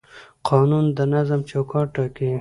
[0.47, 2.29] قانون د نظم چوکاټ ټاکي